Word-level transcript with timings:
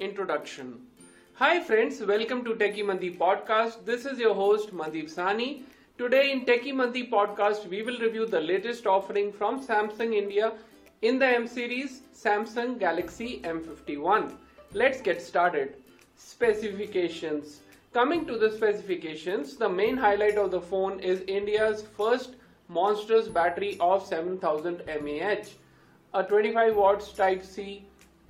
Introduction 0.00 0.80
Hi 1.34 1.60
friends, 1.60 2.00
welcome 2.00 2.44
to 2.44 2.56
Techy 2.56 2.82
Mandeep 2.82 3.16
podcast. 3.16 3.84
This 3.84 4.04
is 4.04 4.18
your 4.18 4.34
host 4.34 4.74
Mandeep 4.74 5.08
Sahni. 5.08 5.62
Today 5.98 6.32
in 6.32 6.44
Techy 6.44 6.72
Mandeep 6.72 7.10
podcast, 7.10 7.68
we 7.68 7.82
will 7.82 7.98
review 8.00 8.26
the 8.26 8.40
latest 8.40 8.88
offering 8.88 9.32
from 9.32 9.64
Samsung 9.64 10.12
India 10.12 10.52
in 11.02 11.20
the 11.20 11.26
M 11.26 11.46
series 11.46 12.02
Samsung 12.12 12.76
Galaxy 12.80 13.40
M51. 13.44 14.32
Let's 14.72 15.00
get 15.00 15.22
started. 15.22 15.76
Specifications 16.16 17.60
Coming 17.92 18.26
to 18.26 18.36
the 18.36 18.50
specifications, 18.50 19.56
the 19.56 19.68
main 19.68 19.96
highlight 19.96 20.36
of 20.36 20.50
the 20.50 20.60
phone 20.60 20.98
is 20.98 21.20
India's 21.28 21.82
first 21.96 22.34
monstrous 22.68 23.28
battery 23.28 23.76
of 23.78 24.04
7000 24.04 24.82
mAh. 25.04 25.44
A 26.14 26.24
25 26.24 26.74
watts 26.74 27.12
Type 27.12 27.44
C 27.44 27.84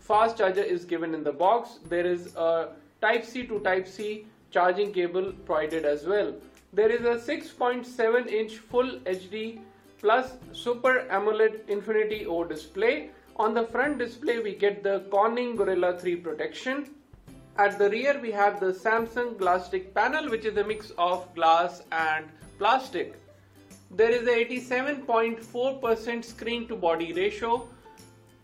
fast 0.06 0.38
charger 0.38 0.62
is 0.62 0.84
given 0.84 1.14
in 1.14 1.24
the 1.24 1.32
box. 1.32 1.78
There 1.88 2.06
is 2.06 2.34
a 2.36 2.68
Type 3.00 3.24
C 3.24 3.46
to 3.46 3.60
Type 3.60 3.86
C 3.88 4.26
charging 4.50 4.92
cable 4.92 5.32
provided 5.46 5.84
as 5.84 6.04
well. 6.06 6.34
There 6.72 6.90
is 6.90 7.02
a 7.02 7.36
6.7 7.36 8.26
inch 8.26 8.58
full 8.58 8.98
HD 9.00 9.60
plus 9.98 10.32
Super 10.52 11.06
AMOLED 11.10 11.60
Infinity 11.68 12.26
O 12.26 12.44
display. 12.44 13.10
On 13.36 13.54
the 13.54 13.64
front 13.64 13.98
display 13.98 14.38
we 14.38 14.54
get 14.54 14.82
the 14.82 15.00
Corning 15.10 15.56
Gorilla 15.56 15.98
3 15.98 16.16
protection 16.16 16.90
at 17.56 17.78
the 17.78 17.88
rear 17.88 18.18
we 18.20 18.30
have 18.32 18.60
the 18.60 18.72
Samsung 18.72 19.36
Glasstic 19.36 19.94
panel 19.94 20.28
which 20.28 20.44
is 20.44 20.56
a 20.56 20.64
mix 20.64 20.90
of 20.98 21.32
glass 21.34 21.82
and 21.92 22.26
plastic. 22.58 23.14
There 23.90 24.10
is 24.10 24.26
a 24.26 24.44
87.4% 24.44 26.24
screen 26.24 26.66
to 26.68 26.76
body 26.76 27.12
ratio. 27.12 27.68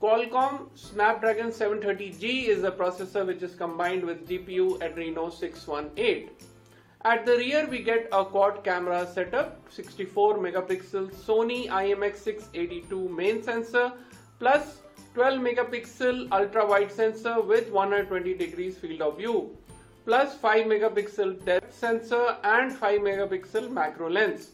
Qualcomm 0.01 0.69
Snapdragon 0.75 1.51
730G 1.51 2.47
is 2.49 2.63
the 2.63 2.73
processor 2.73 3.27
which 3.27 3.43
is 3.43 3.55
combined 3.55 4.03
with 4.03 4.27
GPU 4.27 4.79
Adreno 4.79 5.31
618. 5.31 6.31
At 7.05 7.27
the 7.27 7.37
rear 7.37 7.67
we 7.67 7.83
get 7.83 8.09
a 8.11 8.25
quad 8.25 8.65
camera 8.65 9.07
setup, 9.07 9.59
64 9.71 10.39
megapixel 10.39 11.13
Sony 11.13 11.69
IMX682 11.69 13.15
main 13.15 13.43
sensor 13.43 13.93
plus 14.39 14.79
12 15.13 15.39
megapixel 15.41 16.33
ultra 16.33 16.65
wide 16.65 16.91
sensor 16.91 17.43
with 17.43 17.71
120 17.71 18.33
degrees 18.33 18.79
field 18.79 19.03
of 19.03 19.19
view 19.19 19.55
plus 20.07 20.35
5 20.37 20.65
megapixel 20.65 21.45
depth 21.45 21.79
sensor 21.79 22.39
and 22.43 22.73
5 22.73 23.01
megapixel 23.01 23.71
macro 23.71 24.09
lens. 24.09 24.53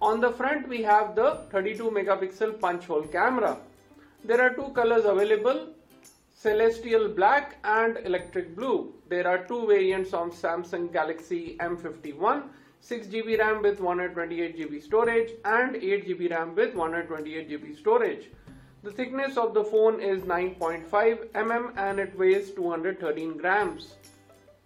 On 0.00 0.20
the 0.20 0.30
front 0.30 0.68
we 0.68 0.82
have 0.82 1.16
the 1.16 1.40
32 1.50 1.90
megapixel 1.90 2.60
punch 2.60 2.84
hole 2.84 3.02
camera. 3.02 3.56
There 4.24 4.40
are 4.40 4.54
two 4.54 4.70
colors 4.74 5.04
available 5.04 5.68
celestial 6.34 7.08
black 7.08 7.56
and 7.64 7.98
electric 8.04 8.54
blue. 8.54 8.92
There 9.08 9.26
are 9.26 9.44
two 9.46 9.66
variants 9.66 10.12
on 10.12 10.30
Samsung 10.30 10.92
Galaxy 10.92 11.56
M51 11.58 12.42
6GB 12.82 13.38
RAM 13.38 13.62
with 13.62 13.80
128GB 13.80 14.82
storage 14.82 15.30
and 15.44 15.74
8GB 15.74 16.30
RAM 16.30 16.54
with 16.54 16.74
128GB 16.74 17.78
storage. 17.78 18.30
The 18.82 18.92
thickness 18.92 19.36
of 19.36 19.54
the 19.54 19.64
phone 19.64 20.00
is 20.00 20.22
9.5 20.22 21.32
mm 21.32 21.76
and 21.76 21.98
it 21.98 22.16
weighs 22.18 22.50
213 22.52 23.36
grams. 23.36 23.96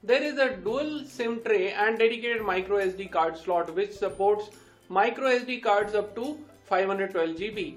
There 0.02 0.22
is 0.22 0.38
a 0.38 0.56
dual 0.56 1.04
SIM 1.06 1.42
tray 1.42 1.72
and 1.72 1.98
dedicated 1.98 2.42
micro 2.42 2.78
SD 2.78 3.10
card 3.10 3.38
slot 3.38 3.74
which 3.74 3.92
supports 3.92 4.50
micro 4.88 5.28
SD 5.28 5.62
cards 5.62 5.94
up 5.94 6.14
to 6.16 6.38
512 6.66 7.36
GB. 7.36 7.76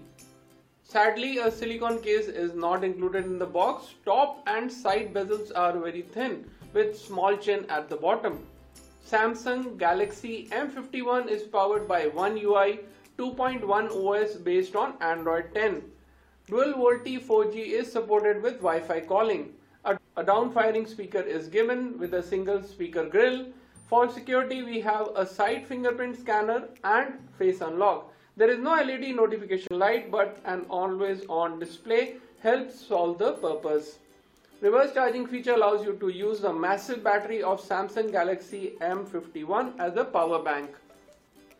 Sadly, 0.88 1.40
a 1.40 1.50
silicon 1.50 2.00
case 2.00 2.28
is 2.28 2.54
not 2.54 2.84
included 2.84 3.26
in 3.26 3.40
the 3.40 3.46
box. 3.46 3.96
Top 4.06 4.44
and 4.46 4.72
side 4.72 5.16
bezels 5.16 5.52
are 5.56 5.74
very 5.80 6.04
thin 6.04 6.46
with 6.74 6.96
small 6.96 7.36
chin 7.36 7.66
at 7.70 7.90
the 7.90 7.96
bottom. 7.96 8.46
Samsung 9.04 9.80
Galaxy 9.80 10.48
M51 10.52 11.28
is 11.28 11.42
powered 11.42 11.88
by 11.88 12.06
One 12.10 12.38
UI 12.38 12.82
2.1 13.18 13.90
OS 13.92 14.36
based 14.36 14.76
on 14.76 14.94
Android 15.02 15.56
10. 15.56 15.82
Dual 16.46 16.74
VoLTE 16.74 17.20
4G 17.20 17.56
is 17.82 17.92
supported 17.92 18.44
with 18.44 18.62
Wi-Fi 18.62 19.00
calling. 19.02 19.54
A, 19.86 19.98
a 20.16 20.24
downfiring 20.24 20.86
speaker 20.86 21.22
is 21.22 21.48
given 21.48 21.98
with 21.98 22.14
a 22.14 22.22
single 22.22 22.62
speaker 22.62 23.06
grill. 23.10 23.48
For 23.90 24.08
security, 24.08 24.62
we 24.62 24.82
have 24.82 25.10
a 25.16 25.26
side 25.26 25.66
fingerprint 25.66 26.20
scanner 26.20 26.70
and 26.84 27.28
face 27.40 27.62
unlock. 27.62 28.12
There 28.38 28.50
is 28.50 28.60
no 28.60 28.72
LED 28.72 29.16
notification 29.16 29.80
light, 29.80 30.12
but 30.12 30.40
an 30.44 30.66
always 30.70 31.22
on 31.30 31.58
display 31.58 32.16
helps 32.42 32.86
solve 32.86 33.18
the 33.18 33.32
purpose. 33.34 34.00
Reverse 34.60 34.94
charging 34.94 35.26
feature 35.26 35.54
allows 35.54 35.86
you 35.86 35.94
to 35.94 36.10
use 36.10 36.42
the 36.42 36.52
massive 36.52 37.02
battery 37.02 37.42
of 37.42 37.62
Samsung 37.62 38.12
Galaxy 38.12 38.74
M51 38.82 39.80
as 39.80 39.96
a 39.96 40.04
power 40.04 40.44
bank. 40.44 40.70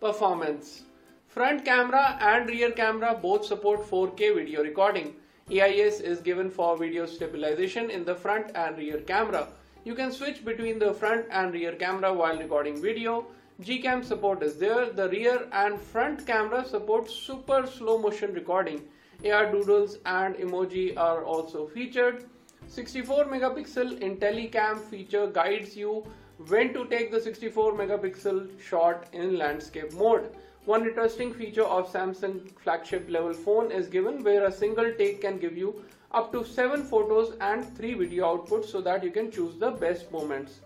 Performance 0.02 0.84
Front 1.30 1.64
camera 1.64 2.18
and 2.20 2.50
rear 2.50 2.72
camera 2.72 3.18
both 3.22 3.46
support 3.46 3.90
4K 3.90 4.36
video 4.36 4.62
recording. 4.62 5.16
EIS 5.50 6.02
is 6.02 6.20
given 6.20 6.50
for 6.50 6.76
video 6.78 7.06
stabilization 7.06 7.90
in 7.90 8.04
the 8.04 8.16
front 8.16 8.52
and 8.54 8.78
rear 8.78 9.00
camera. 9.00 9.48
You 9.86 9.96
can 9.96 10.12
switch 10.12 10.44
between 10.44 10.80
the 10.80 10.94
front 10.94 11.26
and 11.32 11.54
rear 11.54 11.74
camera 11.74 12.14
while 12.14 12.38
recording 12.38 12.82
video. 12.82 13.28
Gcam 13.62 14.04
support 14.04 14.44
is 14.44 14.58
there. 14.58 14.90
The 14.90 15.08
rear 15.08 15.48
and 15.54 15.80
front 15.80 16.28
camera 16.28 16.66
support 16.66 17.10
super 17.10 17.66
slow 17.66 17.98
motion 17.98 18.34
recording. 18.34 18.82
AR 19.26 19.50
doodles 19.50 19.98
and 20.06 20.36
emoji 20.36 20.98
are 20.98 21.24
also 21.24 21.66
featured. 21.66 22.26
64 22.68 23.24
megapixel 23.26 24.02
IntelliCam 24.02 24.82
feature 24.82 25.28
guides 25.28 25.78
you 25.78 26.06
when 26.50 26.74
to 26.74 26.86
take 26.88 27.12
the 27.12 27.22
64 27.22 27.76
megapixel 27.76 28.60
shot 28.60 29.08
in 29.14 29.38
landscape 29.38 29.94
mode. 29.94 30.36
One 30.66 30.86
interesting 30.86 31.34
feature 31.34 31.64
of 31.64 31.90
Samsung 31.90 32.52
flagship 32.60 33.10
level 33.10 33.34
phone 33.34 33.72
is 33.72 33.88
given 33.88 34.22
where 34.22 34.44
a 34.44 34.52
single 34.52 34.92
take 34.98 35.22
can 35.22 35.38
give 35.38 35.56
you 35.58 35.82
up 36.12 36.34
to 36.34 36.44
7 36.44 36.84
photos 36.84 37.38
and 37.40 37.66
3 37.78 37.94
video 37.94 38.36
outputs 38.36 38.66
so 38.66 38.82
that 38.82 39.02
you 39.02 39.12
can 39.12 39.32
choose 39.32 39.56
the 39.56 39.72
best 39.72 40.12
moments. 40.12 40.60